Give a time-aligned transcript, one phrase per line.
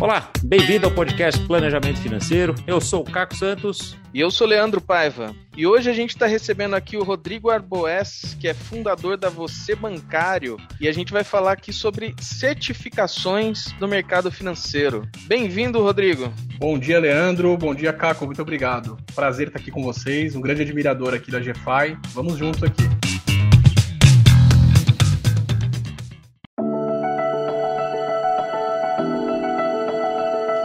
[0.00, 2.54] Olá, bem-vindo ao podcast Planejamento Financeiro.
[2.66, 3.98] Eu sou o Caco Santos.
[4.14, 5.36] E eu sou Leandro Paiva.
[5.54, 9.74] E hoje a gente está recebendo aqui o Rodrigo Arboes, que é fundador da Você
[9.74, 10.56] Bancário.
[10.80, 15.06] E a gente vai falar aqui sobre certificações no mercado financeiro.
[15.26, 16.32] Bem-vindo, Rodrigo.
[16.58, 17.54] Bom dia, Leandro.
[17.58, 18.24] Bom dia, Caco.
[18.24, 18.96] Muito obrigado.
[19.14, 20.34] Prazer estar aqui com vocês.
[20.34, 21.98] Um grande admirador aqui da GFI.
[22.14, 23.19] Vamos juntos aqui.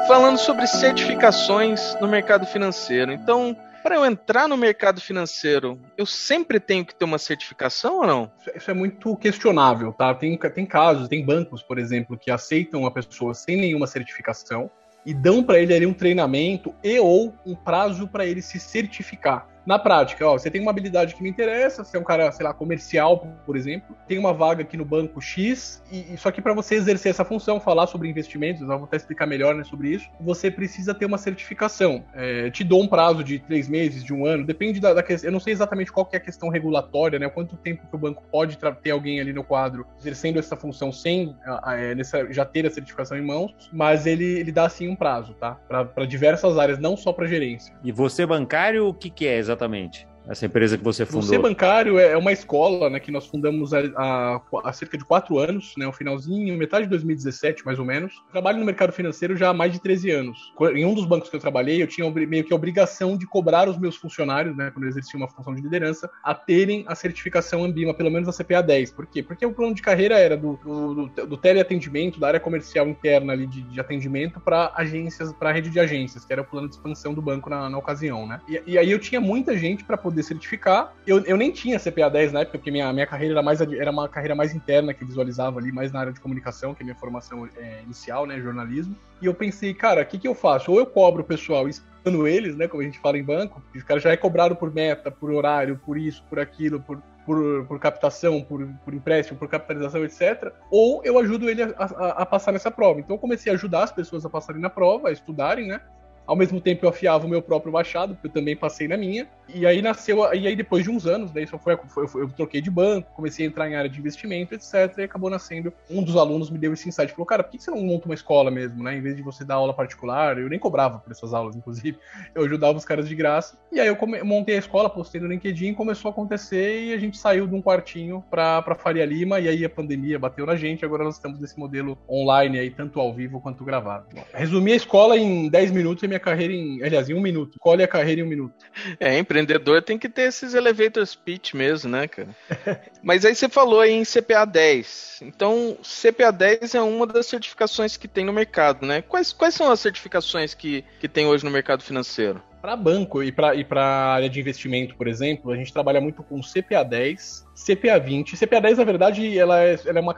[0.08, 3.12] Falando sobre certificações no mercado financeiro.
[3.12, 8.08] Então, para eu entrar no mercado financeiro, eu sempre tenho que ter uma certificação ou
[8.08, 8.32] não?
[8.56, 10.14] Isso é muito questionável, tá?
[10.14, 14.70] Tem, tem casos, tem bancos, por exemplo, que aceitam a pessoa sem nenhuma certificação
[15.06, 19.55] e dão para ele ali um treinamento e ou um prazo para ele se certificar
[19.66, 22.46] na prática, ó, você tem uma habilidade que me interessa, você é um cara, sei
[22.46, 26.54] lá, comercial, por exemplo, tem uma vaga aqui no banco X, e, só que para
[26.54, 30.08] você exercer essa função, falar sobre investimentos, eu vou até explicar melhor né, sobre isso,
[30.20, 32.04] você precisa ter uma certificação.
[32.14, 35.30] É, te dou um prazo de três meses, de um ano, depende da, questão.
[35.30, 37.28] Eu não sei exatamente qual é a questão regulatória, né?
[37.30, 41.36] Quanto tempo que o banco pode ter alguém ali no quadro exercendo essa função sem
[41.68, 45.34] é, nessa, já ter a certificação em mãos, mas ele, ele dá sim um prazo,
[45.34, 45.56] tá?
[45.68, 47.76] Para diversas áreas, não só para gerência.
[47.84, 49.55] E você bancário, o que, que é exatamente?
[49.56, 50.08] Exatamente?
[50.28, 51.22] Essa empresa que você fundou?
[51.22, 55.38] Você Bancário é, é uma escola né, que nós fundamos há, há, cerca de quatro
[55.38, 58.24] anos, né, o finalzinho, metade de 2017, mais ou menos.
[58.32, 60.54] Trabalho no mercado financeiro já há mais de 13 anos.
[60.74, 63.70] Em um dos bancos que eu trabalhei, eu tinha meio que a obrigação de cobrar
[63.70, 67.64] os meus funcionários, né, quando eu exercia uma função de liderança, a terem a certificação
[67.64, 68.92] Ambima, pelo menos a CPA 10.
[68.92, 69.22] Por quê?
[69.22, 73.46] Porque o plano de carreira era do, do, do, teleatendimento, da área comercial interna ali
[73.46, 76.76] de, de atendimento para agências, para a rede de agências, que era o plano de
[76.76, 78.42] expansão do banco na, na ocasião, né?
[78.48, 80.94] E, e aí eu tinha muita gente para poder poder certificar.
[81.06, 83.92] Eu, eu nem tinha CPA 10 na época, porque minha, minha carreira era, mais, era
[83.92, 86.96] uma carreira mais interna que visualizava ali, mais na área de comunicação, que é minha
[86.96, 88.96] formação é, inicial, né, jornalismo.
[89.22, 90.72] E eu pensei, cara, o que, que eu faço?
[90.72, 93.84] Ou eu cobro o pessoal explicando eles, né, como a gente fala em banco, os
[93.84, 97.80] caras já é cobrado por meta, por horário, por isso, por aquilo, por, por, por,
[97.80, 100.54] captação, por, por, empréstimo, por capitalização, etc.
[100.70, 103.00] Ou eu ajudo ele a, a, a, passar nessa prova.
[103.00, 105.82] Então eu comecei a ajudar as pessoas a passarem na prova, a estudarem, né?
[106.26, 109.28] Ao mesmo tempo eu afiava o meu próprio machado, porque eu também passei na minha.
[109.48, 112.62] E aí nasceu, e aí depois de uns anos, daí só foi, foi, eu troquei
[112.62, 114.98] de banco, comecei a entrar em área de investimento, etc.
[114.98, 115.72] E acabou nascendo.
[115.90, 118.16] Um dos alunos me deu esse insight, falou, cara, por que você não monta uma
[118.16, 118.98] escola mesmo, né?
[118.98, 121.98] Em vez de você dar aula particular, eu nem cobrava por essas aulas, inclusive.
[122.34, 123.58] Eu ajudava os caras de graça.
[123.72, 127.18] E aí eu montei a escola, postei no LinkedIn, começou a acontecer e a gente
[127.18, 130.84] saiu de um quartinho pra, pra Faria Lima, e aí a pandemia bateu na gente,
[130.84, 134.06] agora nós estamos nesse modelo online aí, tanto ao vivo quanto gravado.
[134.34, 137.60] Resumi a escola em 10 minutos e minha carreira em, aliás, em um minuto.
[137.60, 138.66] Colhe a carreira em um minuto.
[139.00, 142.30] É, empreendedor tem que ter esses elevator speech mesmo, né, cara?
[143.04, 145.20] Mas aí você falou aí em CPA 10.
[145.22, 149.02] Então, CPA 10 é uma das certificações que tem no mercado, né?
[149.02, 152.42] Quais, quais são as certificações que, que tem hoje no mercado financeiro?
[152.66, 156.42] Para banco e para e área de investimento, por exemplo, a gente trabalha muito com
[156.42, 158.36] CPA 10, CPA 20.
[158.36, 160.16] CPA 10, na verdade, ela é, ela é uma.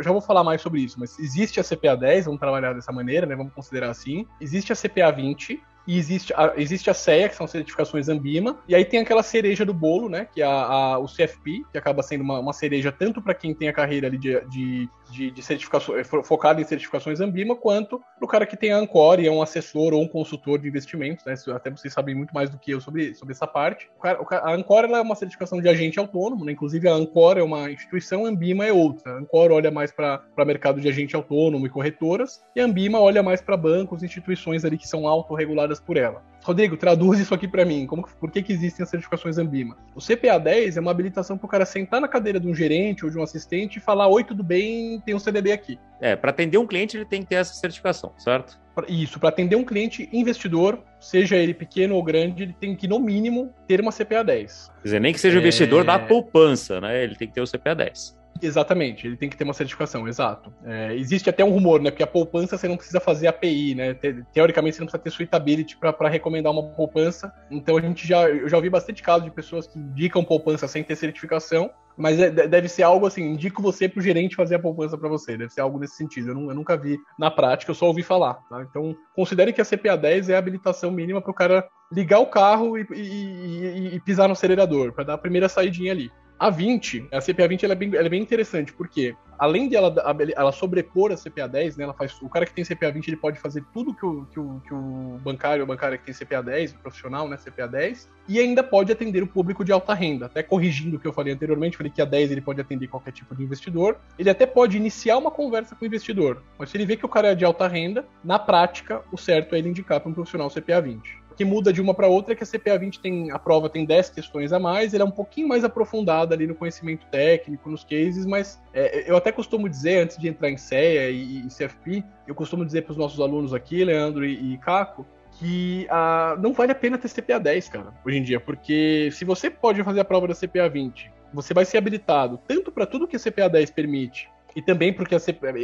[0.00, 3.26] Já vou falar mais sobre isso, mas existe a CPA 10, vamos trabalhar dessa maneira,
[3.26, 3.34] né?
[3.34, 4.24] Vamos considerar assim.
[4.40, 8.74] Existe a CPA 20, e existe a, existe a CEA, que são certificações Ambima, e
[8.74, 12.02] aí tem aquela cereja do bolo, né, que é a, a o CFP, que acaba
[12.02, 15.42] sendo uma, uma cereja tanto para quem tem a carreira ali de, de, de, de
[15.42, 19.30] certificações, focada em certificações Ambima, quanto para o cara que tem a Ancor e é
[19.30, 22.70] um assessor ou um consultor de investimentos, né, até vocês sabem muito mais do que
[22.70, 23.88] eu sobre, sobre essa parte.
[23.96, 27.38] O cara, a Ancor ela é uma certificação de agente autônomo, né, inclusive a Ancor
[27.38, 29.14] é uma instituição, a Ambima é outra.
[29.14, 33.22] A Ancor olha mais para mercado de agente autônomo e corretoras, e a Ambima olha
[33.22, 36.22] mais para bancos, instituições ali que são autorreguladas por ela.
[36.44, 37.86] Rodrigo, traduz isso aqui para mim.
[37.86, 39.76] Como, por que, que existem as certificações Ambima?
[39.94, 43.04] O CPA 10 é uma habilitação para o cara sentar na cadeira de um gerente
[43.04, 45.00] ou de um assistente e falar: Oi, tudo bem?
[45.00, 45.78] Tem um CDB aqui.
[46.00, 48.58] É, para atender um cliente ele tem que ter essa certificação, certo?
[48.88, 53.00] Isso, para atender um cliente investidor, seja ele pequeno ou grande, ele tem que, no
[53.00, 54.70] mínimo, ter uma CPA 10.
[54.76, 55.40] Quer dizer, nem que seja é...
[55.40, 57.02] investidor da poupança, né?
[57.02, 58.17] Ele tem que ter o CPA 10.
[58.40, 60.52] Exatamente, ele tem que ter uma certificação, exato.
[60.64, 61.90] É, existe até um rumor, né?
[61.90, 63.94] Porque a poupança você não precisa fazer API, né?
[63.94, 67.32] Te, teoricamente você não precisa ter suitability para recomendar uma poupança.
[67.50, 70.84] Então a gente já, eu já ouvi bastante casos de pessoas que indicam poupança sem
[70.84, 74.96] ter certificação, mas é, deve ser algo assim, indico você pro gerente fazer a poupança
[74.96, 76.28] para você, deve ser algo nesse sentido.
[76.28, 78.34] Eu, não, eu, nunca vi na prática, eu só ouvi falar.
[78.48, 78.62] Tá?
[78.62, 82.26] Então considere que a CPA 10 é a habilitação mínima para o cara ligar o
[82.26, 86.10] carro e, e, e, e pisar no acelerador, para dar a primeira saidinha ali.
[86.38, 89.74] A 20, a CPA 20 ela é, bem, ela é bem interessante, porque além de
[89.74, 89.92] ela,
[90.36, 93.16] ela sobrepor a CPA 10, né, ela faz, o cara que tem CPA 20 ele
[93.16, 96.40] pode fazer tudo que o, que o, que o bancário, o bancário que tem CPA
[96.40, 100.26] 10, o profissional, né, CPA 10, e ainda pode atender o público de alta renda.
[100.26, 103.10] Até corrigindo o que eu falei anteriormente, falei que a 10 ele pode atender qualquer
[103.10, 103.98] tipo de investidor.
[104.16, 107.08] Ele até pode iniciar uma conversa com o investidor, mas se ele vê que o
[107.08, 110.48] cara é de alta renda, na prática, o certo é ele indicar para um profissional
[110.48, 113.38] CPA 20 que muda de uma para outra é que a CPA 20 tem a
[113.38, 117.06] prova tem 10 questões a mais, ele é um pouquinho mais aprofundada ali no conhecimento
[117.06, 121.46] técnico, nos cases, mas é, eu até costumo dizer antes de entrar em CEA e,
[121.46, 125.06] e CFP, eu costumo dizer para os nossos alunos aqui, Leandro e, e Caco,
[125.38, 129.24] que ah, não vale a pena ter CPA 10, cara, hoje em dia, porque se
[129.24, 133.06] você pode fazer a prova da CPA 20, você vai ser habilitado tanto para tudo
[133.06, 134.28] que a CPA 10 permite,
[134.58, 135.16] e também porque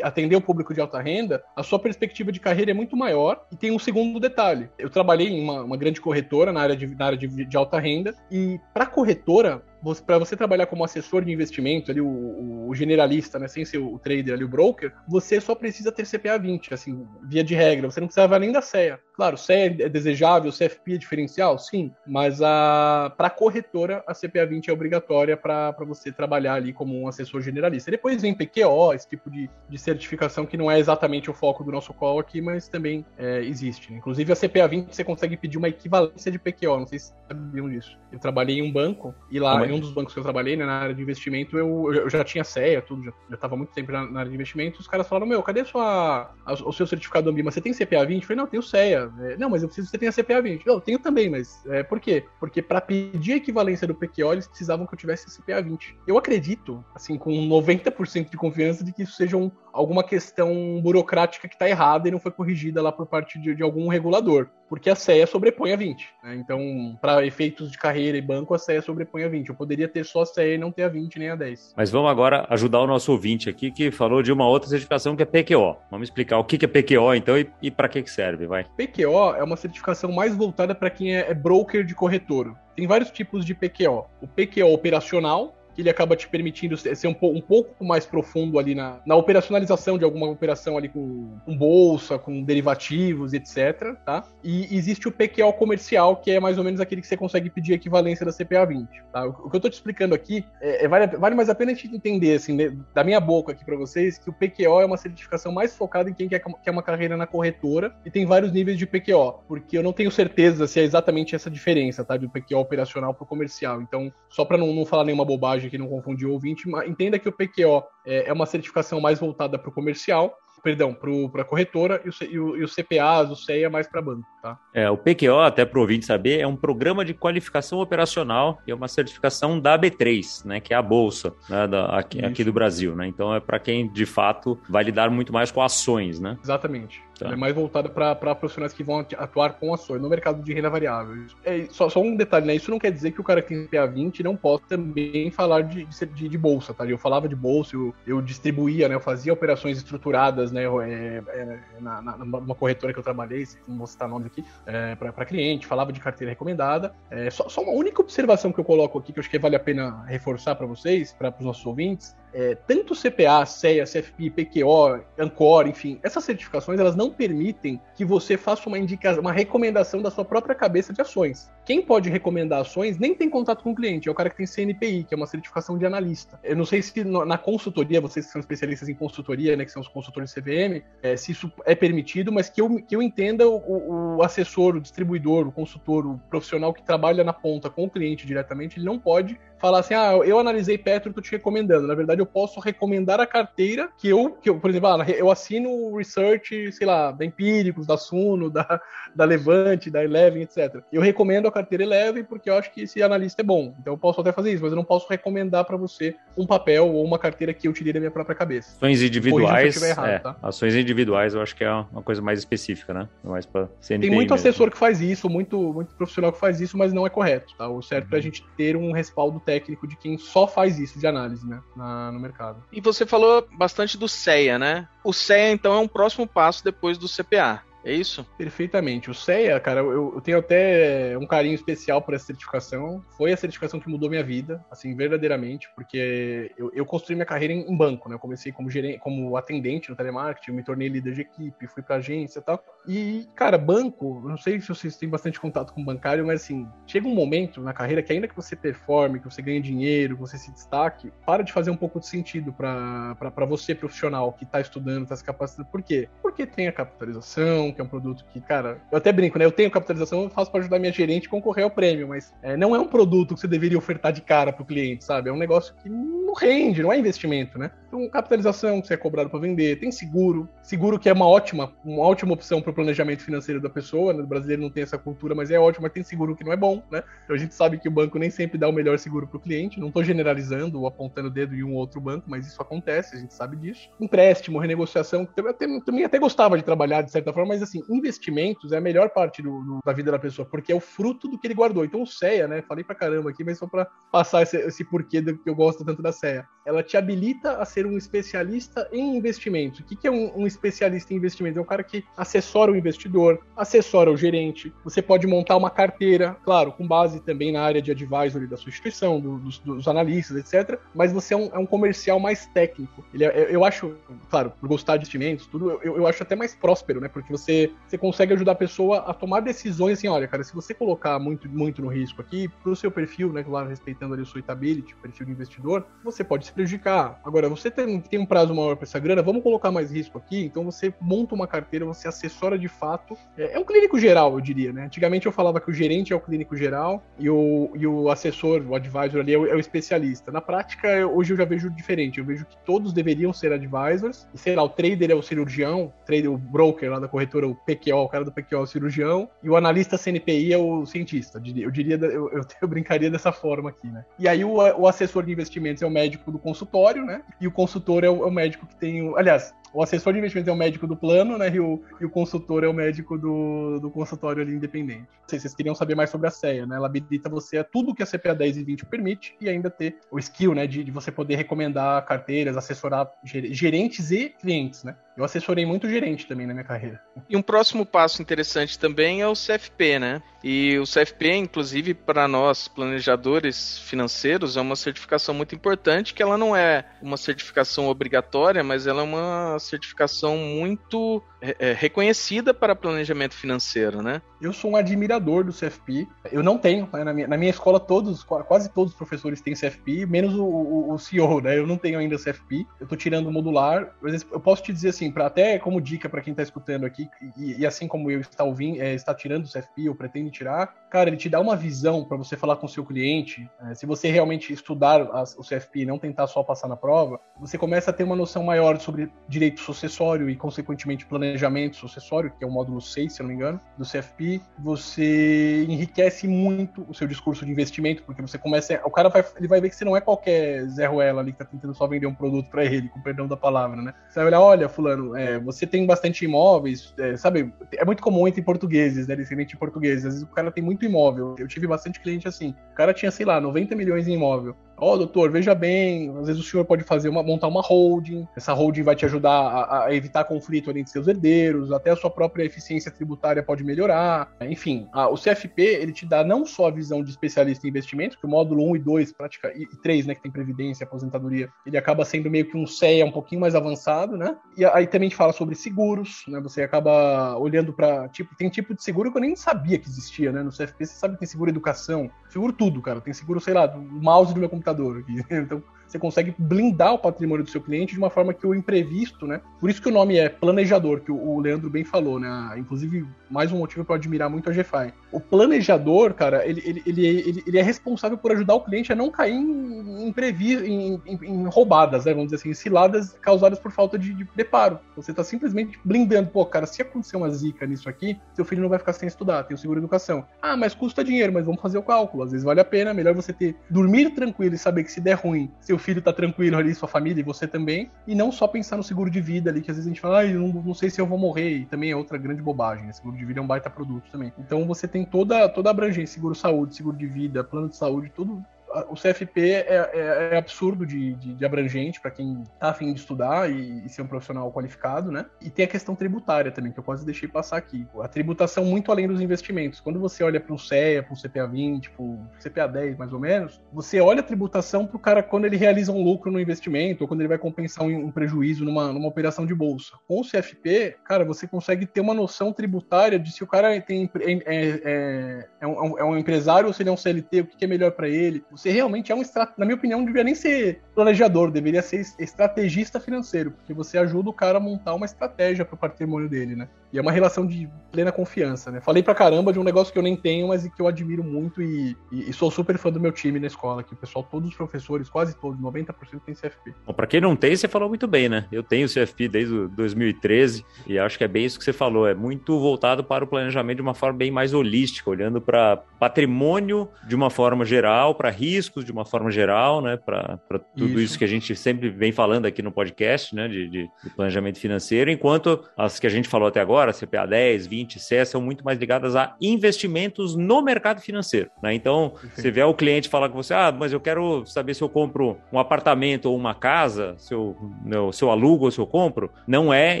[0.02, 3.46] atender o público de alta renda, a sua perspectiva de carreira é muito maior.
[3.52, 6.88] E tem um segundo detalhe: eu trabalhei em uma, uma grande corretora na área de,
[6.88, 9.62] na área de, de alta renda, e para corretora,
[10.06, 13.98] para você trabalhar como assessor de investimento, ali, o, o, generalista, né, sem ser o
[13.98, 17.90] trader ali, o broker, você só precisa ter CPA 20, assim, via de regra.
[17.90, 19.00] Você não precisava nem da CEA.
[19.14, 24.68] Claro, CEA é desejável, CFP é diferencial, sim, mas a para corretora a CPA 20
[24.68, 27.90] é obrigatória para você trabalhar ali como um assessor generalista.
[27.90, 31.70] Depois vem PQO, esse tipo de, de certificação que não é exatamente o foco do
[31.70, 33.92] nosso call aqui, mas também é, existe.
[33.92, 33.98] Né?
[33.98, 37.68] Inclusive a CPA 20 você consegue pedir uma equivalência de PQO, não sei se sabiam
[37.68, 37.98] disso.
[38.10, 40.66] Eu trabalhei em um banco e lá em um dos bancos que eu trabalhei, né,
[40.66, 43.92] na área de investimento, eu, eu já tinha CEA, tudo, já, já tava muito tempo
[43.92, 47.24] na, na, área de investimento, os caras falaram, meu, cadê sua, a, o seu certificado
[47.24, 47.50] do Ambima?
[47.50, 48.22] Você tem CPA 20?
[48.22, 49.10] Eu falei, não, eu tenho CEA.
[49.20, 50.66] É, não, mas eu preciso que você tenha CPA 20.
[50.66, 52.24] Não, eu tenho também, mas é, por quê?
[52.38, 55.96] Porque para pedir a equivalência do PQO, eles precisavam que eu tivesse CPA 20.
[56.06, 61.48] Eu acredito, assim, com 90% de confiança de que isso seja um, alguma questão burocrática
[61.48, 64.48] que está errada e não foi corrigida lá por parte de, de algum regulador.
[64.68, 66.08] Porque a CEA sobrepõe a 20.
[66.22, 66.36] Né?
[66.36, 69.48] Então, para efeitos de carreira e banco, a CEA sobrepõe a 20.
[69.48, 71.74] Eu poderia ter só a CEA e não ter a 20 nem a 10.
[71.76, 75.22] Mas vamos agora ajudar o nosso ouvinte aqui que falou de uma outra certificação que
[75.22, 75.76] é PQO.
[75.90, 78.64] Vamos explicar o que é PQO então e, e para que, que serve, vai.
[78.64, 82.54] PQO é uma certificação mais voltada para quem é, é broker de corretora.
[82.74, 84.06] Tem vários tipos de PQO.
[84.22, 88.74] O PQO operacional, que ele acaba te permitindo ser um, um pouco mais profundo ali
[88.74, 93.94] na, na operacionalização de alguma operação ali com, com, bolsa, com derivativos, etc.
[94.04, 94.24] Tá?
[94.42, 97.72] E existe o PQO comercial, que é mais ou menos aquele que você consegue pedir
[97.72, 98.88] equivalência da CPA 20.
[99.12, 99.26] Tá?
[99.26, 101.72] O, o que eu estou te explicando aqui é, é, vale, vale mais a pena
[101.72, 104.86] a gente entender, assim, né, da minha boca aqui para vocês, que o PQO é
[104.86, 108.52] uma certificação mais focada em quem quer, quer uma carreira na corretora e tem vários
[108.52, 112.16] níveis de PQO, porque eu não tenho certeza se é exatamente essa diferença, tá?
[112.16, 113.82] Do PQO operacional para o comercial.
[113.82, 117.28] Então, só para não, não falar nenhuma bobagem que não confundir o ouvinte, entenda que
[117.28, 122.00] o PQO é, é uma certificação mais voltada para o comercial, perdão, para a corretora
[122.04, 124.58] e o, e, o, e o o CEA mais para banco, tá?
[124.72, 128.70] É, o PQO, até para o ouvinte saber, é um programa de qualificação operacional e
[128.70, 132.52] é uma certificação da B3, né, que é a bolsa né, da, aqui, aqui, do
[132.52, 133.06] Brasil, né?
[133.06, 136.38] Então é para quem de fato vai lidar muito mais com ações, né?
[136.42, 137.02] Exatamente.
[137.20, 137.32] Tá.
[137.32, 141.26] é mais voltada para profissionais que vão atuar com ações no mercado de renda variável.
[141.44, 142.54] É, só, só, um detalhe, né?
[142.54, 145.62] Isso não quer dizer que o cara que tem PA 20 não possa também falar
[145.62, 146.86] de, de, de bolsa, tá?
[146.86, 148.94] Eu falava de bolsa, eu, eu, distribuía, né?
[148.94, 150.64] Eu fazia operações estruturadas, né?
[150.64, 154.94] É, é, na, na, numa corretora que eu trabalhei, não vou citar nome aqui, é,
[154.94, 156.94] para cliente, falava de carteira recomendada.
[157.10, 159.56] É, só, só uma única observação que eu coloco aqui, que eu acho que vale
[159.56, 165.00] a pena reforçar para vocês, para os nossos ouvintes, é, tanto CPA, CEA, CFP, PQO,
[165.18, 170.10] Ancor, enfim, essas certificações elas não permitem que você faça uma indicação, uma recomendação da
[170.10, 171.50] sua própria cabeça de ações.
[171.64, 174.46] Quem pode recomendar ações nem tem contato com o cliente, é o cara que tem
[174.46, 176.38] CNPI, que é uma certificação de analista.
[176.42, 179.82] Eu não sei se na consultoria, vocês que são especialistas em consultoria, né, que são
[179.82, 183.48] os consultores de CVM, é, se isso é permitido, mas que eu, que eu entenda
[183.48, 187.90] o, o assessor, o distribuidor, o consultor, o profissional que trabalha na ponta com o
[187.90, 191.86] cliente diretamente, ele não pode falar assim, ah, eu analisei Petro, tô te recomendando.
[191.86, 195.30] Na verdade, eu posso recomendar a carteira que eu, que eu por exemplo, ah, eu
[195.30, 198.80] assino o research, sei lá, da Empíricos, da Suno, da,
[199.14, 200.82] da Levante, da Eleven, etc.
[200.92, 203.74] Eu recomendo a carteira Eleven porque eu acho que esse analista é bom.
[203.80, 206.88] Então eu posso até fazer isso, mas eu não posso recomendar para você um papel
[206.88, 208.76] ou uma carteira que eu tirei da minha própria cabeça.
[208.76, 210.36] Ações individuais, errado, é, tá?
[210.42, 213.08] ações individuais eu acho que é uma coisa mais específica, né?
[213.22, 214.34] Mais para Tem muito mesmo.
[214.34, 217.68] assessor que faz isso, muito, muito profissional que faz isso, mas não é correto, tá?
[217.68, 218.12] O certo uhum.
[218.12, 218.22] é a uhum.
[218.22, 222.20] gente ter um respaldo técnico de quem só faz isso de análise, né, na, no
[222.20, 222.62] mercado.
[222.72, 224.88] E você falou bastante do CEA, né?
[225.04, 227.62] O CEA, então, é um próximo passo depois do CPA.
[227.84, 228.24] É isso?
[228.36, 229.10] Perfeitamente.
[229.10, 233.02] O CEA, cara, eu, eu, tenho até um carinho especial por essa certificação.
[233.16, 237.54] Foi a certificação que mudou minha vida, assim, verdadeiramente, porque eu, eu construí minha carreira
[237.54, 238.14] em, em, banco, né?
[238.14, 241.96] Eu comecei como, gerente, como atendente no telemarketing, me tornei líder de equipe, fui pra
[241.96, 242.62] agência e tal.
[242.86, 247.06] E, cara, banco, não sei se vocês têm bastante contato com bancário, mas assim, chega
[247.06, 250.36] um momento na carreira que ainda que você performe, que você ganhe dinheiro, que você
[250.36, 255.06] se destaque, para de fazer um pouco de sentido para você, profissional, que tá estudando,
[255.06, 255.68] tá se capacitando.
[255.68, 256.08] Por quê?
[256.22, 259.44] Porque tem a capitalização, que é um produto que, cara, eu até brinco, né?
[259.44, 262.56] Eu tenho capitalização, eu faço para ajudar minha gerente a concorrer ao prêmio, mas é,
[262.56, 265.28] não é um produto que você deveria ofertar de cara pro cliente, sabe?
[265.28, 267.70] É um negócio que não rende, não é investimento, né?
[267.88, 271.72] Então, capitalização que você é cobrado para vender, tem seguro, seguro que é uma ótima,
[271.84, 274.22] uma ótima opção para o planejamento financeiro da pessoa, né?
[274.22, 276.56] O brasileiro não tem essa cultura, mas é ótimo, mas tem seguro que não é
[276.56, 277.02] bom, né?
[277.24, 279.40] Então a gente sabe que o banco nem sempre dá o melhor seguro para o
[279.40, 282.62] cliente, não estou generalizando ou apontando o dedo em um ou outro banco, mas isso
[282.62, 283.90] acontece, a gente sabe disso.
[284.00, 288.76] Empréstimo, renegociação, eu também até gostava de trabalhar de certa forma, mas assim, investimentos é
[288.76, 291.46] a melhor parte do, do, da vida da pessoa, porque é o fruto do que
[291.46, 291.84] ele guardou.
[291.84, 292.62] Então o CEA, né?
[292.62, 295.84] Falei pra caramba aqui, mas só para passar esse, esse porquê do que eu gosto
[295.84, 296.46] tanto da CEA.
[296.64, 299.80] Ela te habilita a ser um especialista em investimentos.
[299.80, 301.58] O que, que é um, um especialista em investimentos?
[301.58, 304.72] É um cara que assessora o investidor, assessora o gerente.
[304.84, 308.70] Você pode montar uma carteira, claro, com base também na área de advisory da sua
[308.70, 310.78] instituição, do, dos, dos, analistas, etc.
[310.94, 313.04] Mas você é um, é um comercial mais técnico.
[313.12, 313.96] Ele é, eu acho,
[314.28, 317.08] claro, por gostar de investimentos, tudo, eu, eu acho até mais próspero, né?
[317.08, 317.49] Porque você,
[317.86, 321.48] você consegue ajudar a pessoa a tomar decisões assim, olha, cara, se você colocar muito,
[321.48, 324.96] muito no risco aqui, pro seu perfil, né, claro, respeitando ali o seu stability, o
[324.98, 327.20] perfil do investidor, você pode se prejudicar.
[327.24, 330.44] Agora, você tem, tem um prazo maior para essa grana, vamos colocar mais risco aqui,
[330.44, 333.16] então você monta uma carteira, você assessora de fato.
[333.36, 334.84] É, é, um clínico geral, eu diria, né?
[334.84, 338.62] Antigamente eu falava que o gerente é o clínico geral e o, e o assessor,
[338.66, 340.30] o advisor ali é o, é o especialista.
[340.30, 342.18] Na prática, hoje eu já vejo diferente.
[342.18, 345.84] Eu vejo que todos deveriam ser advisors, e sei lá, o trader é o cirurgião,
[345.84, 349.28] o, trader, o broker lá da corretora, o PQO, o cara do PQO o cirurgião,
[349.42, 351.38] e o analista CNPI é o cientista.
[351.38, 354.04] Eu diria, eu, eu, eu brincaria dessa forma aqui, né?
[354.18, 357.22] E aí o, o assessor de investimentos é o médico do consultório, né?
[357.40, 359.02] E o consultor é o, é o médico que tem.
[359.02, 361.48] O, aliás, o assessor de investimentos é o médico do plano, né?
[361.54, 365.06] E o, e o consultor é o médico do, do consultório ali independente.
[365.28, 366.76] Se vocês queriam saber mais sobre a CEA, né?
[366.76, 369.98] Ela habilita você a tudo que a CPA 10 e 20 permite e ainda ter
[370.10, 370.66] o skill, né?
[370.66, 374.96] De, de você poder recomendar carteiras, assessorar gerentes e clientes, né?
[375.20, 376.98] Eu assessorei muito gerente também na minha carreira.
[377.28, 380.22] E um próximo passo interessante também é o CFP, né?
[380.42, 386.38] E o CFP, inclusive, para nós planejadores financeiros, é uma certificação muito importante, que ela
[386.38, 392.74] não é uma certificação obrigatória, mas ela é uma certificação muito é, é, reconhecida para
[392.74, 394.22] planejamento financeiro, né?
[394.40, 396.08] Eu sou um admirador do CFP.
[396.32, 397.04] Eu não tenho, né?
[397.04, 400.94] na, minha, na, minha, escola todos, quase todos os professores têm CFP, menos o, o,
[400.94, 401.58] o CEO, né?
[401.58, 402.66] Eu não tenho ainda CFP.
[402.78, 403.94] Eu estou tirando o modular.
[404.32, 407.60] Eu posso te dizer assim, para até como dica para quem está escutando aqui, e,
[407.60, 411.08] e, assim como eu está ouvindo, é, está tirando o CFP ou pretende tirar, cara,
[411.08, 413.48] ele te dá uma visão para você falar com o seu cliente.
[413.68, 417.20] É, se você realmente estudar as, o CFP e não tentar só passar na prova,
[417.38, 422.44] você começa a ter uma noção maior sobre direito sucessório e, consequentemente, planejamento sucessório, que
[422.44, 424.40] é o módulo 6, se eu não me engano, do CFP.
[424.58, 428.80] Você enriquece muito o seu discurso de investimento, porque você começa.
[428.84, 431.42] O cara vai, ele vai ver que você não é qualquer Zé Ruela ali que
[431.42, 433.94] está tentando só vender um produto para ele, com perdão da palavra, né?
[434.08, 437.52] Você vai olhar, olha, fulano, é, você tem bastante imóveis, é, sabe?
[437.72, 439.16] É muito comum entre portugueses, né?
[439.16, 440.04] Descendente de portugueses.
[440.04, 441.34] Às vezes o cara tem muito imóvel.
[441.38, 442.54] Eu tive bastante cliente assim.
[442.72, 444.56] O cara tinha, sei lá, 90 milhões em imóvel.
[444.80, 448.26] Ó, oh, doutor, veja bem, às vezes o senhor pode fazer uma, montar uma holding,
[448.34, 452.10] essa holding vai te ajudar a, a evitar conflito entre seus herdeiros, até a sua
[452.10, 454.32] própria eficiência tributária pode melhorar.
[454.40, 458.16] Enfim, a, o CFP, ele te dá não só a visão de especialista em investimentos,
[458.16, 461.50] que o módulo 1 e 2, prática, e, e 3, né, que tem previdência, aposentadoria,
[461.66, 464.34] ele acaba sendo meio que um CEA um pouquinho mais avançado, né?
[464.56, 466.40] E aí também gente fala sobre seguros, né?
[466.40, 470.30] Você acaba olhando para tipo, tem tipo de seguro que eu nem sabia que existia,
[470.30, 470.42] né?
[470.42, 473.00] No CFP você sabe que tem seguro educação, seguro tudo, cara.
[473.00, 474.69] Tem seguro, sei lá, do mouse do meu computador
[475.00, 475.24] aqui.
[475.30, 479.26] Então, você consegue blindar o patrimônio do seu cliente de uma forma que o imprevisto,
[479.26, 479.40] né?
[479.58, 482.54] Por isso que o nome é planejador, que o Leandro bem falou, né?
[482.56, 484.92] Inclusive, mais um motivo para admirar muito a GFI.
[485.10, 489.10] O planejador, cara, ele, ele, ele, ele, é responsável por ajudar o cliente a não
[489.10, 492.12] cair em, imprevisto, em, em, em, roubadas, né?
[492.12, 494.78] Vamos dizer assim, ciladas causadas por falta de, de preparo.
[494.94, 496.28] Você está simplesmente blindando.
[496.30, 499.42] Pô, cara, se acontecer uma zica nisso aqui, seu filho não vai ficar sem estudar,
[499.42, 500.24] tem o seguro educação.
[500.40, 502.22] Ah, mas custa dinheiro, mas vamos fazer o cálculo.
[502.22, 505.14] Às vezes vale a pena, melhor você ter dormir tranquilo e saber que se der
[505.14, 508.76] ruim, seu filho tá tranquilo ali, sua família e você também, e não só pensar
[508.76, 510.90] no seguro de vida ali, que às vezes a gente fala, ah, não, não sei
[510.90, 512.92] se eu vou morrer, e também é outra grande bobagem, né?
[512.92, 514.32] Seguro de vida é um baita produto também.
[514.38, 518.12] Então você tem toda, toda a abrangência, seguro saúde, seguro de vida, plano de saúde,
[518.14, 518.44] tudo
[518.88, 523.00] o CFP é, é, é absurdo de, de, de abrangente para quem tá afim de
[523.00, 525.26] estudar e, e, ser um profissional qualificado, né?
[525.40, 527.86] E tem a questão tributária também, que eu quase deixei passar aqui.
[528.00, 529.80] A tributação muito além dos investimentos.
[529.80, 533.12] Quando você olha para um CEA, para um CPA 20, para um CPA 10 mais
[533.12, 536.40] ou menos, você olha a tributação para o cara quando ele realiza um lucro no
[536.40, 539.96] investimento ou quando ele vai compensar um, um prejuízo numa, numa operação de bolsa.
[540.06, 544.10] Com o CFP, cara, você consegue ter uma noção tributária de se o cara tem,
[544.20, 547.64] é, é, é, um, é um empresário ou se ele é um CLT, o que
[547.64, 548.44] é melhor para ele.
[548.64, 549.22] Realmente é um,
[549.56, 554.30] na minha opinião, não deveria nem ser planejador, deveria ser estrategista financeiro, porque você ajuda
[554.30, 556.68] o cara a montar uma estratégia para o patrimônio dele, né?
[556.92, 558.80] E é uma relação de plena confiança, né?
[558.80, 561.62] Falei pra caramba de um negócio que eu nem tenho, mas que eu admiro muito
[561.62, 564.48] e, e, e sou super fã do meu time na escola, que o pessoal, todos
[564.48, 566.74] os professores, quase todos, 90% tem CFP.
[566.84, 568.46] Bom, pra quem não tem, você falou muito bem, né?
[568.50, 572.14] Eu tenho CFP desde 2013 e acho que é bem isso que você falou, é
[572.14, 577.14] muito voltado para o planejamento de uma forma bem mais holística, olhando para patrimônio de
[577.14, 579.96] uma forma geral, para riscos de uma forma geral, né?
[579.96, 580.38] Para
[580.76, 581.00] tudo isso.
[581.00, 581.18] isso.
[581.18, 583.48] que a gente sempre vem falando aqui no podcast, né?
[583.48, 587.66] De, de, de planejamento financeiro, enquanto as que a gente falou até agora, CPA 10,
[587.66, 591.50] 20, CE, são muito mais ligadas a investimentos no mercado financeiro.
[591.62, 591.74] Né?
[591.74, 594.88] Então, você vê o cliente falar com você, ah, mas eu quero saber se eu
[594.88, 598.86] compro um apartamento ou uma casa, se eu, meu, se eu alugo ou se eu
[598.86, 600.00] compro, não é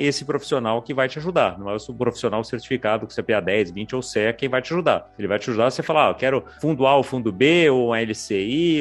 [0.00, 1.58] esse profissional que vai te ajudar.
[1.58, 5.10] Não é o profissional certificado com CPA 10, 20 ou CE quem vai te ajudar.
[5.18, 7.92] Ele vai te ajudar você falar, ah, eu quero fundo A ou fundo B, ou
[7.92, 8.02] a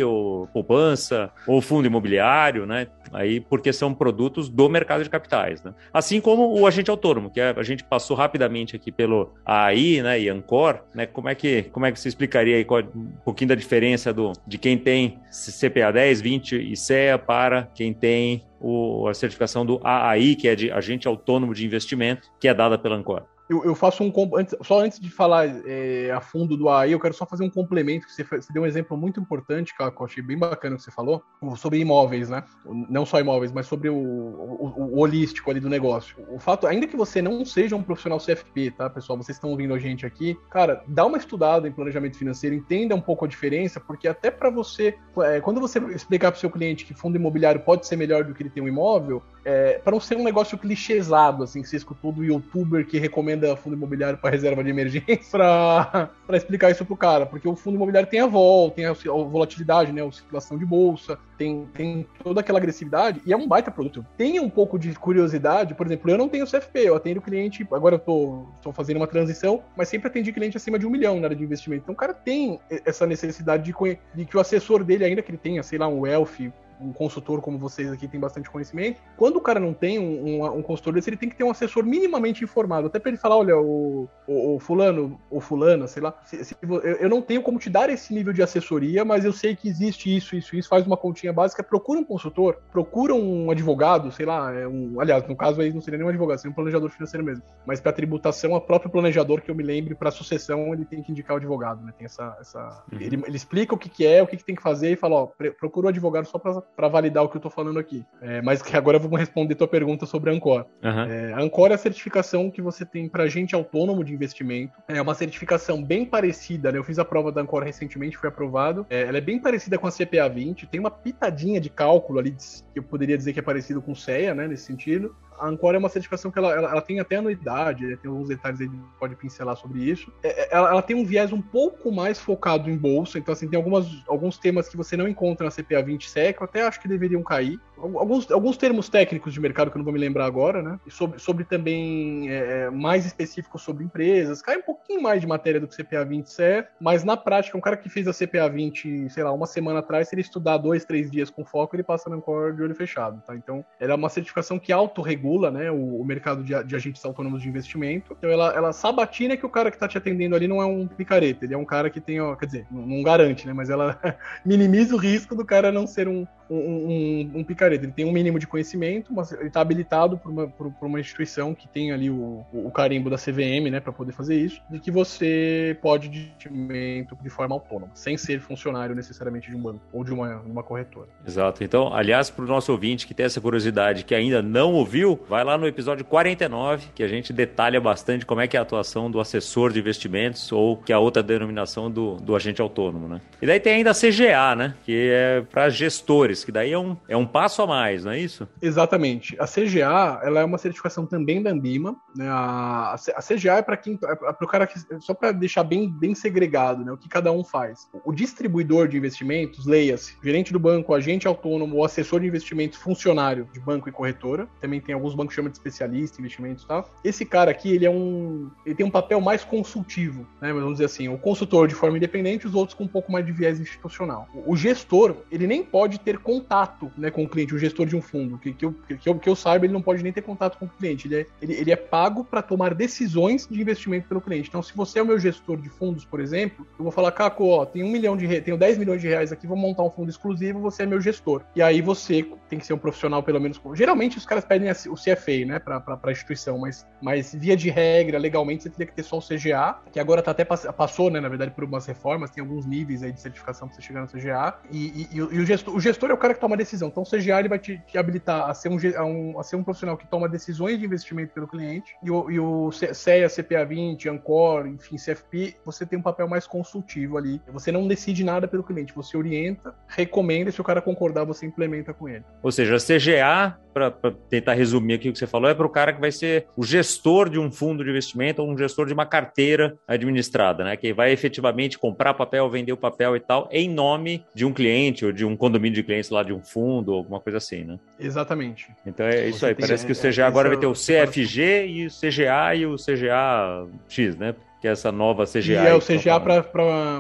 [0.04, 2.88] Ou poupança, ou fundo imobiliário, né?
[3.12, 5.74] Aí, porque são produtos do mercado de capitais, né?
[5.94, 10.20] Assim como o agente autônomo, que é, a gente passou rapidamente aqui pelo AI, né,
[10.20, 11.06] e Ancor, né?
[11.06, 14.34] Como é que, como é que você explicaria aí qual, um pouquinho da diferença do,
[14.46, 19.80] de quem tem CPA 10, 20 e CEA para quem tem o, a certificação do
[19.84, 23.24] AI, que é de agente autônomo de investimento, que é dada pela Ancor?
[23.50, 24.14] Eu, eu faço um.
[24.62, 28.06] Só antes de falar é, a fundo do AI, eu quero só fazer um complemento,
[28.06, 30.92] que você, você deu um exemplo muito importante, que eu achei bem bacana que você
[30.92, 31.24] falou,
[31.58, 32.44] sobre imóveis, né?
[32.88, 36.18] Não só imóveis, mas sobre o, o, o, holístico ali do negócio.
[36.30, 39.18] O fato, ainda que você não seja um profissional CFP, tá, pessoal?
[39.18, 43.02] Vocês estão ouvindo a gente aqui, cara, dá uma estudada em planejamento financeiro, entenda um
[43.02, 44.96] pouco a diferença, porque até para você.
[45.24, 48.34] É, quando você explicar para o seu cliente que fundo imobiliário pode ser melhor do
[48.34, 51.78] que ele tem um imóvel, é, para não ser um negócio clichêsado, assim, que você
[51.78, 56.96] escutou do youtuber que recomenda fundo imobiliário para reserva de emergência, para explicar isso pro
[56.96, 60.66] cara, porque o fundo imobiliário tem a vol, tem a, volatilidade, né, a oscilação de
[60.66, 64.06] bolsa, tem, tem toda aquela agressividade, e é um baita produto.
[64.16, 67.96] Tenha um pouco de curiosidade, por exemplo, eu não tenho CFP, eu atendo cliente, agora
[67.96, 71.26] eu tô, tô fazendo uma transição, mas sempre atendi cliente acima de um milhão na
[71.26, 71.82] área de investimento.
[71.86, 73.74] Então o cara tem essa necessidade de,
[74.14, 77.42] de que o assessor dele, ainda que ele tenha, sei lá, um wealth, um consultor
[77.42, 79.02] como vocês aqui tem bastante conhecimento.
[79.18, 81.52] Quando o cara não tem um, um, um consultor desse, ele tem que ter um
[81.52, 86.02] assessor minimamente informado, até para ele falar, olha, o, o, o, fulano, ou fulana, sei
[86.02, 89.26] lá, se, se, eu, eu, não tenho como te dar esse nível de assessoria, mas
[89.26, 93.14] eu sei que existe isso, isso, isso, faz uma continha básica, procura um consultor, procura
[93.14, 96.38] um advogado, sei lá, é um, aliás, no caso aí não seria nem um advogado,
[96.38, 99.96] seria um planejador financeiro mesmo, mas para tributação, a próprio planejador que eu me lembre
[99.96, 101.94] para sucessão, ele tem que indicar o advogado, né?
[101.98, 102.84] Tem essa, essa...
[102.92, 103.00] Uhum.
[103.00, 105.16] Ele, ele, explica o que, que é, o que, que tem que fazer e fala,
[105.16, 108.06] ó, procura o advogado só para para validar o que eu tô falando aqui.
[108.22, 110.66] É, mas que agora vamos responder tua pergunta sobre a Ancor.
[110.84, 111.04] Uhum.
[111.04, 114.74] É, a Ancor é a certificação que você tem para agente autônomo de investimento.
[114.88, 116.78] É uma certificação bem parecida, né?
[116.78, 118.86] Eu fiz a prova da Ancor recentemente, foi aprovado.
[118.90, 122.32] É, ela é bem parecida com a CPA 20, tem uma pitadinha de cálculo ali,
[122.32, 124.48] que eu poderia dizer que é parecido com o CEA, né?
[124.48, 127.98] Nesse sentido a Ancora é uma certificação que ela, ela, ela tem até anuidade, né?
[128.02, 130.12] tem alguns detalhes aí que pode pincelar sobre isso.
[130.24, 133.48] É, é, ela, ela, tem um viés um pouco mais focado em bolsa, então assim,
[133.48, 136.80] tem algumas, alguns temas que você não encontra na CPA 20 SEC, eu até acho
[136.80, 137.60] que deveriam cair.
[137.78, 140.78] Alguns, alguns termos técnicos de mercado que eu não vou me lembrar agora, né?
[140.86, 144.42] E sobre, sobre também é, é mais específicos sobre empresas.
[144.42, 147.62] Cai um pouquinho mais de matéria do que CPA 20 SE, mas na prática, um
[147.62, 150.84] cara que fez a CPA 20, sei lá, uma semana atrás, se ele estudar dois,
[150.84, 153.34] três dias com foco, ele passa na Ancor de olho fechado, tá?
[153.36, 157.06] Então, ela é uma certificação que autorregula regula né, o, o mercado de, de, agentes
[157.06, 158.16] autônomos de investimento.
[158.18, 160.88] Então ela, ela sabatina que o cara que está te atendendo ali não é um
[160.88, 163.54] picareta, ele é um cara que tem, ó, quer dizer, não, não garante, né?
[163.54, 164.00] Mas ela
[164.44, 167.86] minimiza o risco do cara não ser um, um, um, picareta.
[167.86, 171.00] Ele tem um mínimo de conhecimento, mas ele está habilitado por uma, por, por, uma
[171.00, 174.80] instituição que tem ali o, o carimbo da CVM, né, para poder fazer isso, de
[174.80, 179.82] que você pode de investimento de forma autônoma, sem ser funcionário necessariamente de um banco
[179.92, 181.08] ou de uma, uma corretora.
[181.26, 181.64] Exato.
[181.64, 185.44] Então, aliás, para o nosso ouvinte que tem essa curiosidade, que ainda não ouviu, vai
[185.44, 189.10] lá no episódio 49, que a gente detalha bastante como é que é a atuação
[189.10, 193.22] do assessor de investimentos ou que é a outra denominação do, do agente autônomo, né?
[193.42, 196.80] E daí tem ainda a CGA, né, que é para gestores 2, que daí é
[196.80, 198.48] um, é um passo a mais, não é isso?
[198.62, 199.36] Exatamente.
[199.40, 202.28] A CGA, ela é uma certificação também da Ambima, né?
[202.28, 205.90] A, a CGA é para quem, é para o cara que, só para deixar bem,
[205.90, 206.92] bem segregado, né?
[206.92, 207.88] O que cada um faz.
[208.06, 213.60] O distribuidor de investimentos, leia-se, gerente do banco, agente autônomo, assessor de investimentos, funcionário de
[213.60, 214.48] banco e corretora.
[214.62, 216.90] Também tem alguns bancos que chamam de especialista investimentos tal.
[217.04, 220.54] Esse cara aqui, ele é um, ele tem um papel mais consultivo, né?
[220.54, 223.32] Vamos dizer assim, o consultor de forma independente, os outros com um pouco mais de
[223.32, 224.28] viés institucional.
[224.46, 228.02] O gestor, ele nem pode ter contato, né, com o cliente, o gestor de um
[228.04, 230.60] fundo, que, que, eu, que, eu, que eu saiba, ele não pode nem ter contato
[230.60, 231.08] com o cliente.
[231.08, 234.48] Ele é, ele, ele é pago para tomar decisões de investimento pelo cliente.
[234.48, 237.48] Então, se você é o meu gestor de fundos, por exemplo, eu vou falar, Caco,
[237.48, 239.90] ó, tem um milhão de reais, tenho 10 milhões de reais aqui, vou montar um
[239.90, 241.42] fundo exclusivo, você é meu gestor.
[241.56, 243.60] E aí você tem que ser um profissional, pelo menos.
[243.74, 248.20] Geralmente os caras pedem o CFA, né, para a instituição, mas, mas via de regra,
[248.20, 251.30] legalmente, você teria que ter só o CGA, que agora tá até passou, né, na
[251.30, 254.60] verdade, por umas reformas, tem alguns níveis aí de certificação para você chegar no CGA.
[254.72, 256.90] E, e, e o, gestor, o, gestor, é o cara que toma decisão.
[256.90, 259.56] Então, o CGA ele vai te, te habilitar a ser, um, a, um, a ser
[259.56, 261.96] um profissional que toma decisões de investimento pelo cliente.
[262.04, 266.46] E o, e o CEA, CPA 20, Ancor, enfim, CFP, você tem um papel mais
[266.46, 267.42] consultivo ali.
[267.52, 271.46] Você não decide nada pelo cliente, você orienta, recomenda, e se o cara concordar, você
[271.46, 272.24] implementa com ele.
[272.44, 273.92] Ou seja, CGA, para
[274.30, 276.64] tentar resumir aqui o que você falou, é para o cara que vai ser o
[276.64, 280.76] gestor de um fundo de investimento ou um gestor de uma carteira administrada, né?
[280.76, 285.06] Que vai efetivamente comprar papel, vender o papel e tal, em nome de um cliente
[285.06, 287.80] ou de um condomínio de clientes lá de um fundo, alguma coisa assim, né?
[288.00, 288.72] Exatamente.
[288.86, 289.54] Então é isso aí.
[289.54, 292.76] Parece que o CGA é, agora vai ter o CFG e o CGA e o
[292.76, 294.34] CGA X, né?
[294.60, 295.42] Que é essa nova CGA.
[295.42, 296.44] E é o CGA para.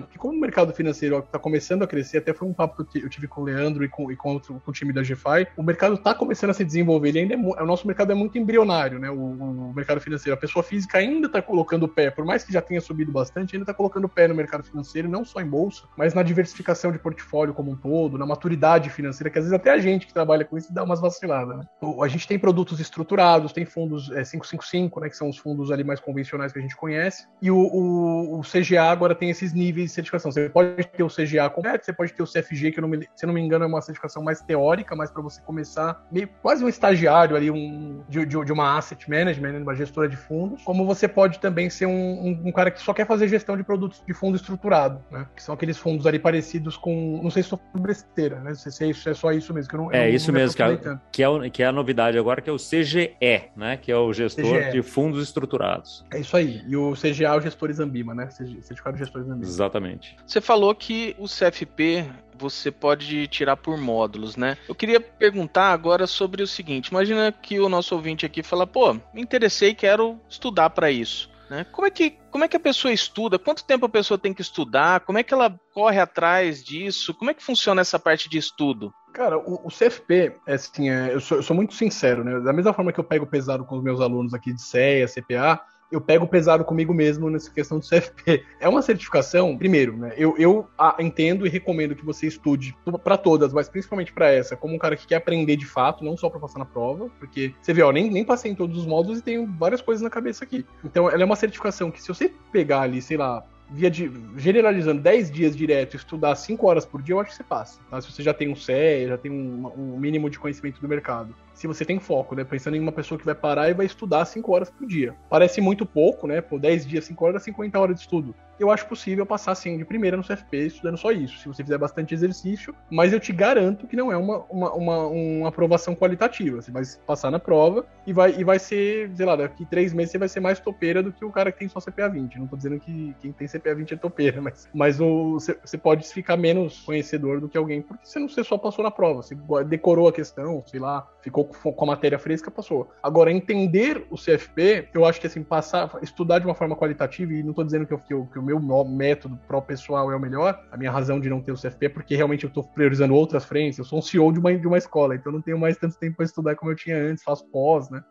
[0.01, 3.09] Porque como o mercado financeiro está começando a crescer, até foi um papo que eu
[3.09, 5.63] tive com o Leandro e com, e com, outro, com o time da GFI, o
[5.63, 7.09] mercado está começando a se desenvolver.
[7.09, 9.09] Ele ainda é, o nosso mercado é muito embrionário, né?
[9.09, 10.37] O, o mercado financeiro.
[10.37, 13.55] A pessoa física ainda está colocando o pé, por mais que já tenha subido bastante,
[13.55, 16.91] ainda está colocando o pé no mercado financeiro, não só em bolsa, mas na diversificação
[16.91, 20.13] de portfólio como um todo, na maturidade financeira, que às vezes até a gente que
[20.13, 21.57] trabalha com isso dá umas vaciladas.
[21.57, 21.65] Né?
[22.01, 25.09] A gente tem produtos estruturados, tem fundos é, 555, né?
[25.09, 27.27] Que são os fundos ali mais convencionais que a gente conhece.
[27.41, 30.31] E e o, o, o, CGA agora tem esses níveis de certificação.
[30.31, 33.25] Você pode ter o CGA completo, você pode ter o CFG, que, não me, se
[33.25, 36.63] eu não me engano, é uma certificação mais teórica, mais para você começar, meio, quase
[36.63, 40.61] um estagiário ali um, de, de, de uma asset management, né, uma gestora de fundos.
[40.63, 43.63] Como você pode também ser um, um, um, cara que só quer fazer gestão de
[43.63, 45.25] produtos de fundo estruturado, né?
[45.35, 47.19] Que são aqueles fundos ali parecidos com.
[47.23, 48.53] Não sei se estou besteira, né?
[48.53, 49.69] Se, se, é só isso mesmo.
[49.69, 50.77] Que eu não, é eu não, isso não mesmo, que é,
[51.11, 53.15] que, é, que é a novidade agora, que é o CGE,
[53.55, 53.75] né?
[53.77, 54.71] Que é o gestor CGE.
[54.71, 56.05] de fundos estruturados.
[56.13, 56.61] É isso aí.
[56.67, 58.29] E o CGA é o gestores Ambima, né?
[58.29, 59.45] Certificado de gestores Ambima.
[59.45, 60.15] Exatamente.
[60.25, 62.05] Você falou que o CFP
[62.37, 64.57] você pode tirar por módulos, né?
[64.67, 68.93] Eu queria perguntar agora sobre o seguinte: imagina que o nosso ouvinte aqui fala, pô,
[68.93, 71.29] me interessei, quero estudar para isso.
[71.49, 71.65] Né?
[71.71, 73.39] Como, é que, como é que a pessoa estuda?
[73.39, 74.99] Quanto tempo a pessoa tem que estudar?
[74.99, 77.13] Como é que ela corre atrás disso?
[77.15, 78.93] Como é que funciona essa parte de estudo?
[79.13, 82.39] Cara, o, o CFP, é assim, é, eu, sou, eu, sou, muito sincero, né?
[82.41, 85.59] Da mesma forma que eu pego pesado com os meus alunos aqui de CEA, CPA,
[85.91, 88.43] eu pego pesado comigo mesmo nessa questão do CFP.
[88.59, 90.13] É uma certificação, primeiro, né?
[90.17, 94.55] Eu, eu a, entendo e recomendo que você estude para todas, mas principalmente para essa,
[94.55, 97.53] como um cara que quer aprender de fato, não só para passar na prova, porque
[97.61, 100.09] você vê, ó, nem, nem passei em todos os módulos e tenho várias coisas na
[100.09, 100.65] cabeça aqui.
[100.83, 105.01] Então, ela é uma certificação que se você pegar ali, sei lá, via de, generalizando
[105.01, 107.79] 10 dias direto, estudar 5 horas por dia, eu acho que você passa.
[107.89, 108.01] Tá?
[108.01, 111.35] Se você já tem um CE, já tem um, um mínimo de conhecimento do mercado
[111.59, 112.45] se você tem foco, né?
[112.45, 115.13] Pensando em uma pessoa que vai parar e vai estudar 5 horas por dia.
[115.29, 116.39] Parece muito pouco, né?
[116.39, 118.33] Por 10 dias, 5 horas, 50 horas de estudo.
[118.59, 121.77] Eu acho possível passar, assim, de primeira no CFP estudando só isso, se você fizer
[121.77, 126.61] bastante exercício, mas eu te garanto que não é uma, uma, uma, uma aprovação qualitativa.
[126.61, 130.11] Você vai passar na prova e vai, e vai ser, sei lá, daqui três meses
[130.11, 132.39] você vai ser mais topeira do que o cara que tem só CPA 20.
[132.39, 136.37] Não tô dizendo que quem tem CPA 20 é topeira, mas, mas você pode ficar
[136.37, 139.35] menos conhecedor do que alguém, porque você não você só passou na prova, você
[139.67, 142.89] decorou a questão, sei lá, ficou com a matéria fresca, passou.
[143.01, 147.43] Agora, entender o CFP, eu acho que assim, passar, estudar de uma forma qualitativa, e
[147.43, 150.19] não estou dizendo que, eu, que, eu, que, o meu método pro pessoal é o
[150.19, 153.13] melhor, a minha razão de não ter o CFP é porque realmente eu estou priorizando
[153.13, 155.77] outras frentes, eu sou um CEO de uma, de uma escola, então não tenho mais
[155.77, 158.01] tanto tempo para estudar como eu tinha antes, faço pós, né?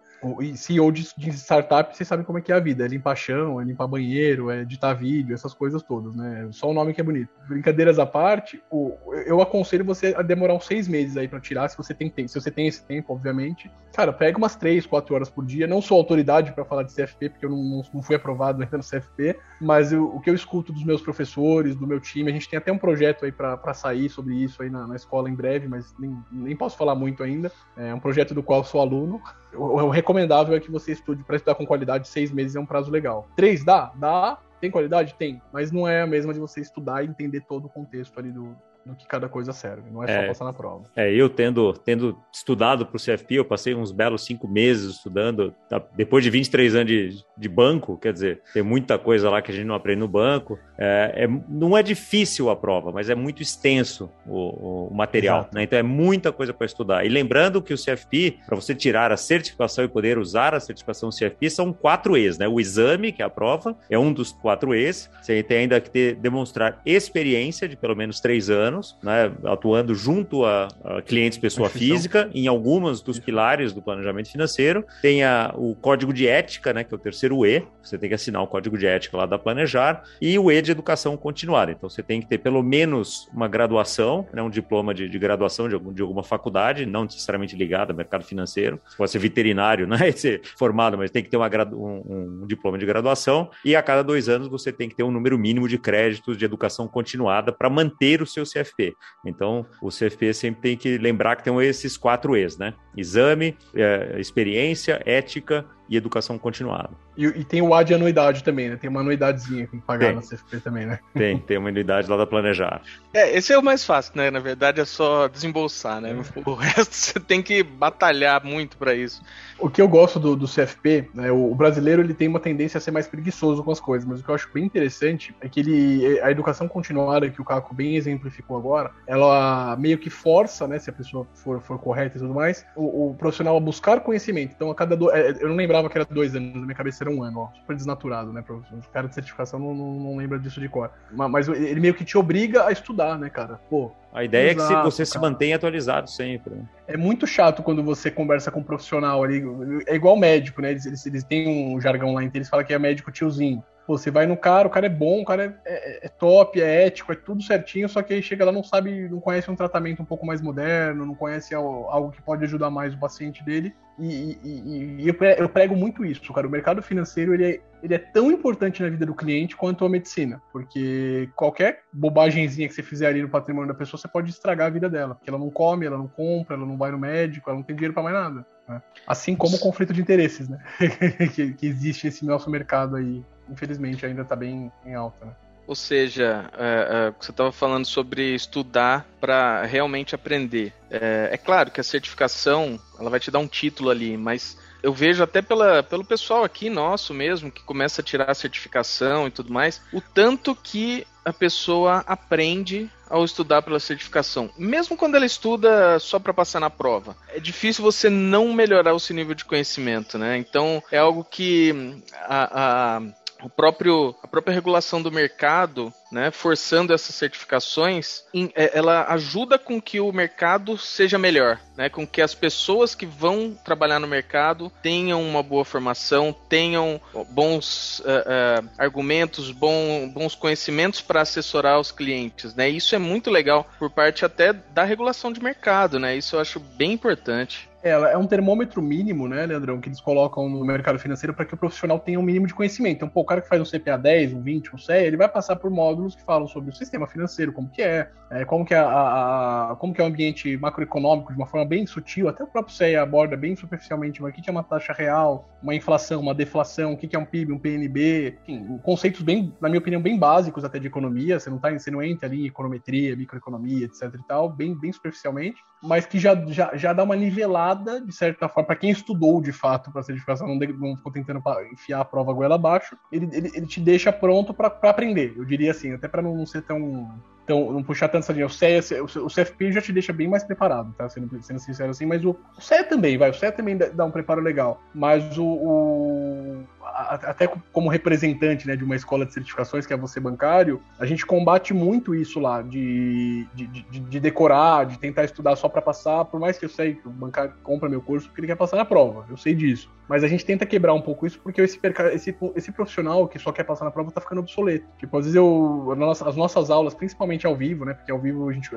[0.57, 2.85] CEO de, de, startup, vocês sabem como é que é a vida.
[2.85, 6.49] É limpar chão, é limpar banheiro, é editar vídeo, essas coisas todas, né?
[6.51, 7.31] Só o nome que é bonito.
[7.49, 11.69] Brincadeiras à parte, o, eu aconselho você a demorar uns seis meses aí para tirar,
[11.69, 12.29] se você tem tempo.
[12.29, 13.71] Se você tem esse tempo, obviamente.
[13.93, 15.67] Cara, pega umas três, quatro horas por dia.
[15.67, 18.83] Não sou autoridade para falar de CFP, porque eu não, não, fui aprovado ainda no
[18.83, 22.49] CFP, mas eu, o que eu escuto dos meus professores, do meu time, a gente
[22.49, 25.69] tem até um projeto aí para sair sobre isso aí na, na, escola em breve,
[25.69, 27.51] mas nem, nem posso falar muito ainda.
[27.77, 29.21] É um projeto do qual sou aluno
[29.55, 32.91] o, recomendável é que você estude para estudar com qualidade, seis meses é um prazo
[32.91, 33.29] legal.
[33.37, 33.93] Três dá?
[33.97, 34.39] Dá.
[34.59, 35.15] Tem qualidade?
[35.19, 35.41] Tem.
[35.53, 38.57] Mas não é a mesma de você estudar e entender todo o contexto ali do,
[38.89, 39.91] do que cada coisa serve.
[39.91, 40.85] Não é, é só passar na prova.
[40.97, 45.55] É, eu tendo, tendo estudado para o CFP, eu passei uns belos cinco meses estudando,
[45.69, 49.51] tá, depois de 23 anos de, de banco, quer dizer, tem muita coisa lá que
[49.51, 50.59] a gente não aprende no banco.
[50.79, 55.65] É, é não é difícil a prova, mas é muito extenso o, o material, né?
[55.65, 57.05] Então é muita coisa para estudar.
[57.05, 61.11] E lembrando que o CFP, para você tirar a certificação e poder usar a certificação
[61.11, 62.49] CFP, são quatro E's, né?
[62.49, 65.11] O exame, que é a prova, é um dos quatro E's.
[65.21, 69.33] Você tem ainda que ter, demonstrar experiência de pelo menos três anos, né?
[69.45, 74.85] Atuando junto a, a clientes pessoa física em algumas dos pilares do planejamento financeiro.
[75.03, 76.85] Tem a, o código de ética, né?
[76.85, 77.63] Que é o terceiro E.
[77.83, 80.71] Você tem que assinar o código de ética lá da Planejar e o E de
[80.71, 81.73] educação continuada.
[81.73, 84.43] Então você tem que ter pelo menos uma graduação, né?
[84.43, 88.25] Um diploma de, de graduação de, algum, de alguma faculdade, não necessariamente ligado ao mercado
[88.25, 88.81] financeiro.
[88.87, 90.11] Você pode ser veterinário, né?
[90.13, 93.51] Ser formado, mas tem que ter uma, um, um diploma de graduação.
[93.65, 96.45] E a cada dois anos você tem que ter um número mínimo de créditos de
[96.45, 98.95] educação continuada para manter o seu CFP.
[99.25, 102.75] Então, o CFP sempre tem que lembrar que tem esses quatro E's, né?
[102.97, 106.91] Exame, é, experiência, ética e educação continuada.
[107.17, 108.77] E, e, tem o A de anuidade também, né?
[108.77, 110.17] Tem uma anuidadezinha que pagar tem.
[110.17, 110.99] na CFP também, né?
[111.15, 112.83] Tem, tem uma anuidade lá da Planejar.
[113.13, 114.31] É, esse é o mais fácil, né?
[114.31, 116.11] Na verdade é só desembolsar, né?
[116.11, 116.49] É.
[116.49, 119.23] O resto você tem que batalhar muito para isso.
[119.59, 122.79] O que eu gosto do, do CFP, né, o, o, brasileiro ele tem uma tendência
[122.79, 125.49] a ser mais preguiçoso com as coisas, mas o que eu acho bem interessante é
[125.49, 130.69] que ele, a educação continuada que o Caco bem exemplificou agora, ela meio que força,
[130.69, 134.01] né, se a pessoa for, for correta e tudo mais, o, o profissional a buscar
[134.01, 134.53] conhecimento.
[134.55, 137.05] Então, a cada do, é, eu não lembrava que era dois anos, na minha cabeça
[137.05, 140.39] era um ano, ó, super desnaturado, né, o cara de certificação não, não, não lembra
[140.39, 140.91] disso de cor.
[141.13, 143.61] Mas, mas ele meio que te obriga a estudar, né, cara?
[143.69, 145.11] Pô, a ideia Exato, é que você cara.
[145.11, 146.55] se mantenha atualizado sempre.
[146.55, 146.65] Né?
[146.87, 149.43] É muito chato quando você conversa com um profissional ali.
[149.87, 150.71] É igual médico, né?
[150.71, 153.63] Eles, eles, eles têm um jargão lá inteiro, eles falam que é médico tiozinho.
[153.89, 156.87] Você vai no cara, o cara é bom, o cara é, é, é, top, é
[156.87, 160.03] ético, é tudo certinho, só que aí chega lá não sabe, não conhece um tratamento
[160.03, 163.75] um pouco mais moderno, não conhece algo que pode ajudar mais o paciente dele.
[163.99, 166.47] E, e, e, eu prego muito isso, cara.
[166.47, 169.89] O mercado financeiro ele é, ele é tão importante na vida do cliente quanto a
[169.89, 174.69] medicina, porque qualquer bobagemzinha que você fizer ali no patrimônio da pessoa, você pode estragar
[174.69, 177.49] a vida dela, porque ela não come, ela não compra, ela não vai no médico,
[177.51, 178.47] ela não tem dinheiro para mais nada.
[178.69, 178.83] Né?
[179.07, 180.59] Assim como o conflito de interesses, né?
[181.35, 185.25] que, que, existe esse nosso mercado aí, infelizmente ainda está bem em alta.
[185.25, 185.33] Né?
[185.67, 190.73] Ou seja, é, é, você estava falando sobre estudar para realmente aprender.
[190.91, 194.95] É, é, claro que a certificação ela vai te dar um título ali, mas eu
[194.95, 199.31] vejo até pela, pelo pessoal aqui nosso mesmo que começa a tirar a certificação e
[199.31, 205.27] tudo mais, o tanto que a pessoa aprende ao estudar pela certificação, mesmo quando ela
[205.27, 207.17] estuda só para passar na prova.
[207.29, 210.37] É difícil você não melhorar o seu nível de conhecimento, né?
[210.39, 213.03] Então é algo que a, a
[213.43, 218.25] o próprio, a própria regulação do mercado, né, forçando essas certificações,
[218.55, 223.07] é, ela ajuda com que o mercado seja melhor, né, com que as pessoas que
[223.07, 230.35] vão trabalhar no mercado tenham uma boa formação, tenham bons uh, uh, argumentos, bom, bons
[230.35, 232.69] conhecimentos para assessorar os clientes, né?
[232.69, 236.17] Isso é muito legal por parte até da regulação de mercado, né?
[236.17, 237.68] Isso eu acho bem importante.
[237.83, 241.55] Ela é um termômetro mínimo, né, Leandrão, que eles colocam no mercado financeiro para que
[241.55, 242.97] o profissional tenha um mínimo de conhecimento.
[242.97, 245.29] Então, pô, o cara que faz um CPA 10, um 20, um CE, ele vai
[245.29, 248.75] passar por módulos que falam sobre o sistema financeiro, como que é, é como que
[248.75, 252.43] é, a, a, como que é o ambiente macroeconômico de uma forma bem sutil, até
[252.43, 256.21] o próprio CE aborda bem superficialmente, mas o que é uma taxa real, uma inflação,
[256.21, 260.03] uma deflação, o que é um PIB, um PNB, enfim, conceitos bem, na minha opinião,
[260.03, 263.87] bem básicos até de economia, você não, tá, você não entra ali em econometria, microeconomia,
[263.87, 268.13] etc e tal, bem, bem superficialmente, mas que já, já, já dá uma nivelada, de
[268.13, 272.05] certa forma, para quem estudou de fato para certificação, não, não ficou tentando enfiar a
[272.05, 276.09] prova goela abaixo, ele, ele, ele te deixa pronto para aprender, eu diria assim, até
[276.09, 277.09] para não ser tão
[277.49, 278.47] então, não puxar tanto essa linha.
[278.47, 281.09] O, CFP já te deixa bem mais preparado, tá?
[281.09, 283.31] Sendo, sendo sincero assim, mas o, o também, vai.
[283.31, 284.83] O CE também dá um preparo legal.
[284.95, 290.19] Mas o, o até como representante né, de uma escola de certificações, que é você
[290.19, 295.57] bancário, a gente combate muito isso lá, de, de, de, de decorar, de tentar estudar
[295.57, 298.41] só para passar, por mais que eu sei que o bancário compra meu curso porque
[298.41, 299.91] ele quer passar na prova, eu sei disso.
[300.09, 301.79] Mas a gente tenta quebrar um pouco isso porque esse,
[302.13, 304.87] esse, esse profissional que só quer passar na prova tá ficando obsoleto.
[304.97, 305.95] Tipo, às vezes eu.
[306.25, 307.93] As nossas aulas, principalmente ao vivo, né?
[307.93, 308.71] Porque ao vivo a gente.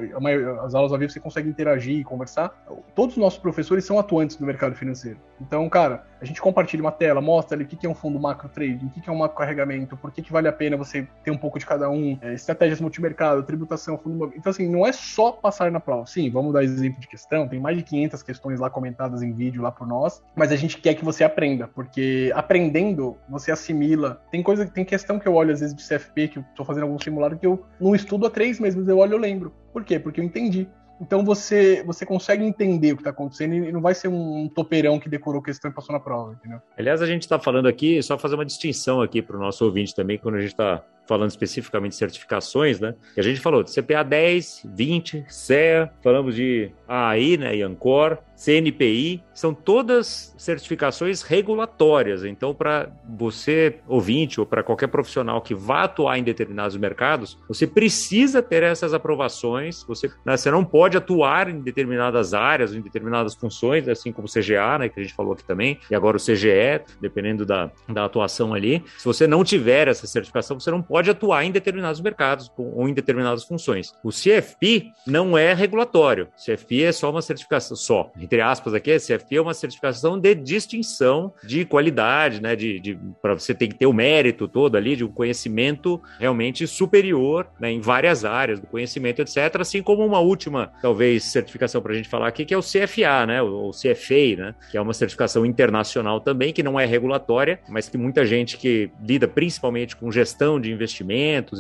[0.62, 2.50] As aulas ao vivo você consegue interagir e conversar.
[2.94, 5.20] Todos os nossos professores são atuantes no mercado financeiro.
[5.40, 8.48] Então, cara, a gente compartilha uma tela, mostra ali o que é um fundo macro
[8.48, 11.32] trading, o que é um macro carregamento, por que, que vale a pena você ter
[11.32, 14.32] um pouco de cada um, é, estratégias multimercado, tributação, fundo.
[14.36, 16.06] Então, assim, não é só passar na prova.
[16.06, 19.64] Sim, vamos dar exemplo de questão, tem mais de 500 questões lá comentadas em vídeo
[19.64, 24.22] lá por nós, mas a gente quer que você aprenda, porque aprendendo, você assimila.
[24.30, 26.84] Tem coisa, tem questão que eu olho às vezes de CFP, que eu tô fazendo
[26.84, 29.54] algum simulado, que eu não estudo há três meses, mas eu olho eu lembro.
[29.74, 29.98] Por quê?
[29.98, 30.68] Porque eu entendi.
[31.02, 35.00] Então você, você consegue entender o que está acontecendo e não vai ser um, topeirão
[35.00, 36.62] que decorou questão e passou na prova, entendeu?
[36.78, 39.96] Aliás, a gente está falando aqui, só fazer uma distinção aqui para o nosso ouvinte
[39.96, 42.96] também, quando a gente está falando especificamente de certificações, né?
[43.14, 48.18] Que a gente falou de CPA 10, 20, CEA, falamos de AI, né, e Ancor,
[48.36, 52.26] CNPI, são todas certificações regulatórias.
[52.26, 57.68] Então, para você, ouvinte, ou para qualquer profissional que vá atuar em determinados mercados, você
[57.68, 59.84] precisa ter essas aprovações.
[59.88, 64.32] Você, né, você não pode atuar em determinadas áreas, em determinadas funções, assim como o
[64.32, 68.06] CGA, né, que a gente falou aqui também, e agora o CGE, dependendo da, da
[68.06, 68.84] atuação ali.
[68.98, 72.94] Se você não tiver essa certificação, você não pode atuar em determinados mercados ou em
[72.94, 73.94] determinadas funções.
[74.04, 76.28] O CFP não é regulatório.
[76.36, 81.34] CFP é só uma certificação, só, entre aspas aqui, CFP é uma certificação de distinção
[81.46, 82.58] de qualidade, né?
[82.58, 86.68] De, de para você ter que ter o mérito todo ali de um conhecimento realmente
[86.68, 89.62] superior né, em várias áreas do conhecimento, etc.
[89.62, 93.26] Assim como uma última, talvez, certificação para a gente falar aqui, que é o CFA,
[93.26, 93.42] né?
[93.42, 94.56] O, o CFA, né?
[94.70, 98.92] Que é uma certificação internacional também, que não é regulatória, mas que muita gente que
[99.02, 100.81] lida principalmente com gestão de investimentos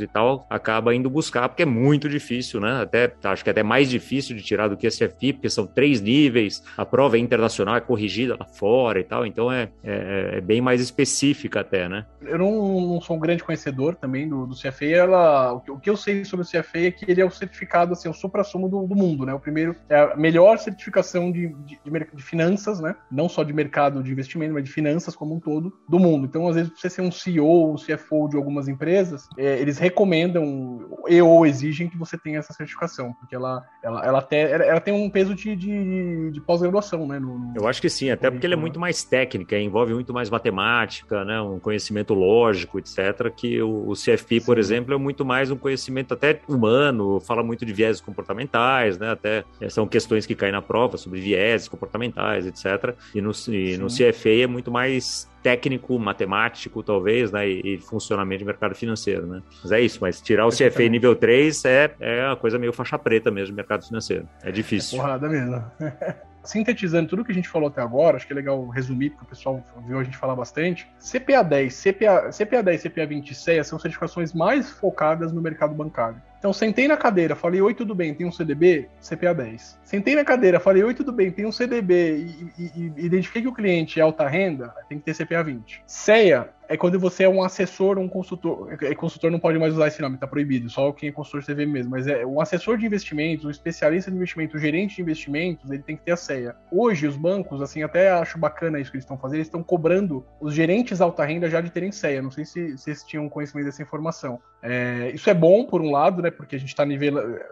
[0.01, 2.81] e tal acaba indo buscar, porque é muito difícil, né?
[2.81, 5.65] Até acho que é até mais difícil de tirar do que a CFP, porque são
[5.65, 10.37] três níveis, a prova é internacional, é corrigida lá fora e tal, então é, é,
[10.37, 12.05] é bem mais específica até, né?
[12.21, 15.97] Eu não, não, sou um grande conhecedor também do, do CFA, ela, o, que, eu
[15.97, 18.95] sei sobre o CFA é que ele é o certificado, assim, o supra-sumo do, do,
[18.95, 19.33] mundo, né?
[19.33, 21.79] O primeiro é a melhor certificação de, de,
[22.13, 22.95] de, finanças, né?
[23.11, 26.25] Não só de mercado de investimento, mas de finanças como um todo do mundo.
[26.25, 30.89] Então, às vezes, você ser um CEO, um CFO de algumas empresas, é, eles recomendam
[31.07, 34.93] e ou exigem que você tenha essa certificação, porque ela, ela, ela, até, ela tem
[34.93, 37.19] um peso de, de, de pós-graduação, né?
[37.19, 37.53] No, no...
[37.55, 41.23] Eu acho que sim, até porque ele é muito mais técnica, envolve muito mais matemática,
[41.25, 41.41] né?
[41.41, 43.31] Um conhecimento lógico, etc.
[43.35, 44.45] Que o, o CFP, sim.
[44.45, 49.11] por exemplo, é muito mais um conhecimento até humano, fala muito de viéses comportamentais, né?
[49.11, 52.95] Até é, são questões que caem na prova sobre viéses comportamentais, etc.
[53.15, 57.47] E no, e no CFA é muito mais técnico, matemático, talvez, né?
[57.47, 59.41] E, e, funcionamento de mercado financeiro, né?
[59.61, 62.97] Mas é isso, mas tirar o CFA nível 3 é, é uma coisa meio faixa
[62.97, 64.27] preta mesmo, mercado financeiro.
[64.43, 64.97] É difícil.
[64.97, 65.63] É porrada mesmo.
[66.43, 69.27] Sintetizando tudo que a gente falou até agora, acho que é legal resumir, porque o
[69.27, 70.87] pessoal viu a gente falar bastante.
[70.99, 75.75] CPA 10, CPA, CPA 10 CPA 20 e CEA são certificações mais focadas no mercado
[75.75, 76.19] bancário.
[76.41, 78.89] Então, sentei na cadeira, falei, oi, tudo bem, tem um CDB?
[78.99, 79.79] CPA 10.
[79.83, 83.47] Sentei na cadeira, falei, oi, tudo bem, tem um CDB e, e, e identifiquei que
[83.47, 85.83] o cliente é alta renda, tem que ter CPA 20.
[85.85, 88.77] CEA é quando você é um assessor um consultor.
[88.81, 91.65] É, consultor não pode mais usar esse nome, tá proibido, só quem é consultor CV
[91.65, 91.91] mesmo.
[91.91, 95.83] Mas é um assessor de investimentos, um especialista de investimento, um gerente de investimentos, ele
[95.83, 96.55] tem que ter a CEA.
[96.71, 100.25] Hoje, os bancos, assim, até acho bacana isso que eles estão fazendo, eles estão cobrando
[100.39, 102.21] os gerentes alta renda já de terem CEA.
[102.21, 104.39] Não sei se, vocês tinham conhecimento dessa informação.
[104.63, 106.31] É, isso é bom, por um lado, né?
[106.31, 106.85] Porque a gente está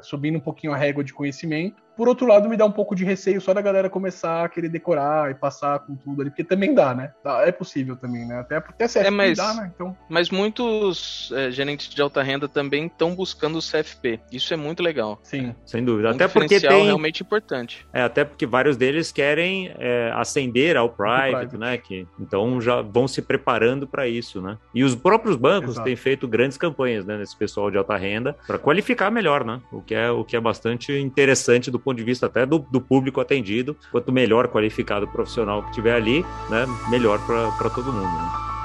[0.02, 1.82] subindo um pouquinho a régua de conhecimento.
[1.98, 4.70] Por outro lado, me dá um pouco de receio só da galera começar a querer
[4.70, 7.12] decorar e passar com tudo ali, porque também dá, né?
[7.44, 8.40] É possível também, né?
[8.40, 9.72] Até, até CFP é, mas, dá, né?
[9.74, 9.96] Então...
[10.08, 14.20] Mas muitos é, gerentes de alta renda também estão buscando o CFP.
[14.32, 15.20] Isso é muito legal.
[15.24, 15.54] Sim.
[15.66, 16.10] Sem dúvida.
[16.10, 16.86] Um até porque tem...
[16.86, 17.86] realmente importante.
[17.94, 21.78] É, até porque vários deles querem é, ascender ao private, private, né?
[21.78, 24.58] Que, então já vão se preparando para isso, né?
[24.74, 25.86] E os próprios bancos Exato.
[25.86, 27.18] têm feito grandes campanhas, né?
[27.18, 29.62] Nesse pessoal de alta renda para qualificar melhor, né?
[29.72, 32.82] O que é, o que é bastante interessante do ponto de vista até do, do
[32.82, 33.76] público atendido.
[33.92, 38.04] Quanto melhor qualificado o profissional que tiver ali, né, melhor para todo mundo.
[38.04, 38.59] Né?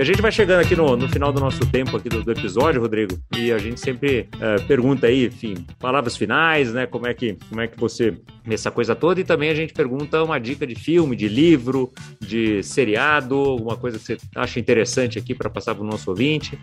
[0.00, 2.32] E a gente vai chegando aqui no, no final do nosso tempo aqui do, do
[2.32, 6.86] episódio, Rodrigo, e a gente sempre uh, pergunta aí, enfim, palavras finais, né?
[6.86, 8.16] Como é que, como é que você
[8.48, 12.62] essa coisa toda e também a gente pergunta uma dica de filme, de livro, de
[12.62, 16.58] seriado, alguma coisa que você acha interessante aqui para passar para o nosso ouvinte.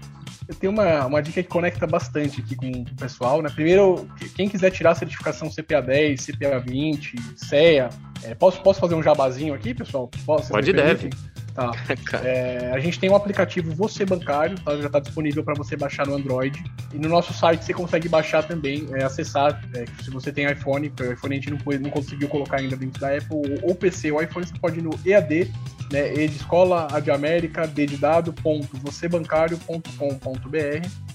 [0.49, 3.51] Eu tenho uma, uma dica que conecta bastante aqui com o pessoal, né?
[3.53, 7.89] Primeiro, quem quiser tirar a certificação CPA 10, CPA 20, CEA,
[8.23, 10.09] é, posso, posso fazer um jabazinho aqui, pessoal?
[10.25, 11.11] Posso, Pode e deve.
[11.57, 11.71] Tá.
[12.23, 14.77] É, a gente tem um aplicativo Você Bancário, tá?
[14.77, 16.63] já está disponível para você baixar no Android.
[16.93, 19.61] E no nosso site você consegue baixar também, é, acessar.
[19.73, 23.01] É, se você tem iPhone, o iPhone a gente não, não conseguiu colocar ainda dentro
[23.01, 25.51] da Apple, ou PC ou iPhone, você pode ir no EAD,
[25.91, 28.77] né, E de escola, A de América, D de dado, ponto,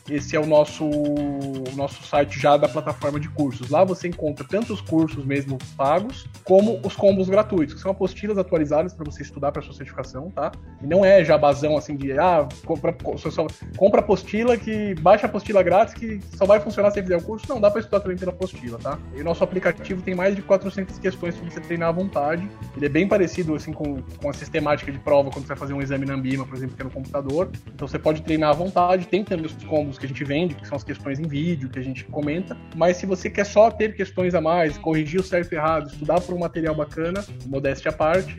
[0.08, 3.70] esse é o nosso, o nosso site já da plataforma de cursos.
[3.70, 8.38] Lá você encontra tanto os cursos mesmo pagos, como os combos gratuitos, que são apostilas
[8.38, 10.50] atualizadas para você estudar para sua certificação, tá?
[10.82, 15.94] E não é jabazão assim de, ah, compra, só, compra apostila que baixa apostila grátis
[15.94, 17.46] que só vai funcionar se fizer o curso.
[17.48, 18.98] Não, dá para estudar também pela apostila, tá?
[19.14, 22.48] E o nosso aplicativo tem mais de 400 questões para você treinar à vontade.
[22.76, 25.74] Ele é bem parecido assim com, com a sistemática de prova quando você vai fazer
[25.74, 27.50] um exame na Ambima, por exemplo, que é no computador.
[27.72, 30.66] Então você pode treinar à vontade, tem também os combos que a gente vende, que
[30.66, 32.56] são as questões em vídeo, que a gente comenta.
[32.76, 36.20] Mas se você quer só ter questões a mais, corrigir o certo e errado, estudar
[36.20, 38.36] por um material bacana, modéstia à parte,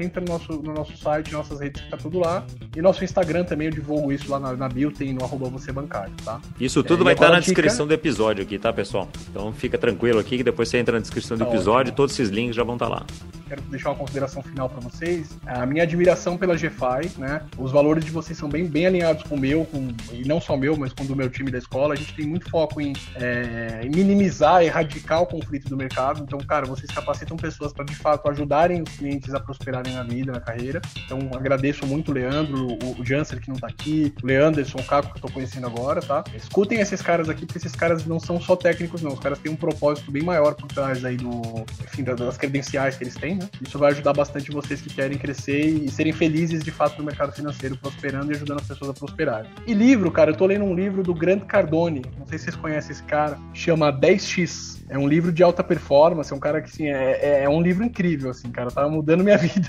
[0.00, 2.44] entra no nosso, no nosso site, nossas redes, que tá tudo lá.
[2.74, 5.72] E nosso Instagram também, eu divulgo isso lá na, na bio, tem no arroba você
[5.72, 6.40] bancário, tá?
[6.60, 7.54] Isso tudo é, vai estar na dica...
[7.54, 9.08] descrição do episódio aqui, tá, pessoal?
[9.30, 11.96] Então fica tranquilo aqui que depois você entra na descrição do tá episódio, ótimo.
[11.96, 13.06] todos esses links já vão estar tá lá.
[13.48, 15.38] Quero deixar uma consideração final para vocês.
[15.46, 17.42] A minha admiração pela GFI, né?
[17.56, 20.56] Os valores de vocês são bem, bem alinhados com o meu, com, e não só
[20.56, 21.94] meu, mas com o do meu time da escola.
[21.94, 26.22] A gente tem muito foco em, é, minimizar, erradicar o conflito do mercado.
[26.22, 30.32] Então, cara, vocês capacitam pessoas para de fato ajudarem os clientes a prosperarem na vida,
[30.32, 30.82] na carreira.
[31.04, 34.84] Então, agradeço muito o Leandro, o, o Janser que não tá aqui, o Leanderson, o
[34.84, 36.24] Caco que eu tô conhecendo agora, tá?
[36.34, 39.12] Escutem esses caras aqui, porque esses caras não são só técnicos, não.
[39.12, 43.04] Os caras têm um propósito bem maior por trás aí do, enfim, das credenciais que
[43.04, 43.48] eles têm, né?
[43.60, 47.32] Isso vai ajudar bastante vocês que querem crescer e serem felizes de fato no mercado
[47.32, 49.50] financeiro, prosperando e ajudando as pessoas a prosperarem.
[49.66, 52.56] E livro, cara, eu tô lendo um livro do Grant Cardone, não sei se vocês
[52.56, 54.76] conhecem esse cara, chama 10x.
[54.88, 57.60] É um livro de alta performance, é um cara que, assim, é, é, é um
[57.60, 59.68] livro incrível, assim, cara, tá mudando minha vida.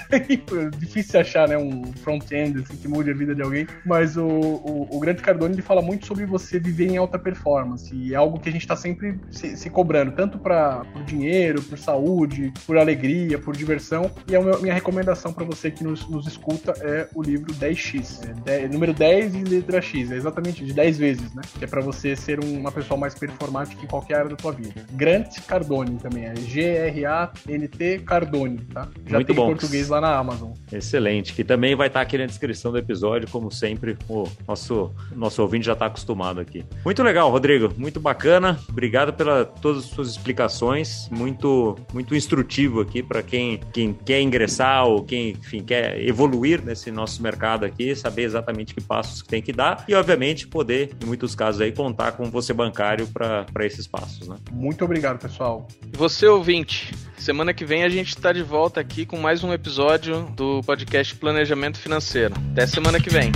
[0.77, 4.87] Difícil achar, né, um front-end, assim, que mude a vida de alguém, mas o, o,
[4.91, 8.39] o Grande Cardone, ele fala muito sobre você viver em alta performance, e é algo
[8.39, 12.77] que a gente tá sempre se, se cobrando, tanto para por dinheiro, por saúde, por
[12.77, 17.21] alegria, por diversão, e a minha recomendação para você que nos, nos, escuta é o
[17.21, 21.41] livro 10x, é, é, número 10 e letra X, é exatamente de 10 vezes, né,
[21.57, 24.85] que é para você ser uma pessoa mais performática em qualquer área da tua vida.
[24.91, 28.87] Grant Cardone também, é G-R-A-N-T Cardone, tá?
[29.05, 29.47] Já Muito tem bom.
[29.47, 30.51] português lá na Amazon.
[30.71, 35.41] Excelente, que também vai estar aqui na descrição do episódio, como sempre, o nosso, nosso
[35.41, 36.63] ouvinte já está acostumado aqui.
[36.83, 43.01] Muito legal, Rodrigo, muito bacana, obrigado pela todas as suas explicações, muito, muito instrutivo aqui
[43.01, 48.23] para quem, quem quer ingressar ou quem, enfim, quer evoluir nesse nosso mercado aqui, saber
[48.23, 52.11] exatamente que passos que tem que dar e, obviamente, poder, em muitos casos aí, contar
[52.11, 54.35] com você bancário para esses passos, né?
[54.51, 55.67] Muito obrigado obrigado, pessoal.
[55.93, 60.23] Você ouvinte, semana que vem a gente está de volta aqui com mais um episódio
[60.35, 62.33] do podcast Planejamento Financeiro.
[62.51, 63.31] Até semana que vem.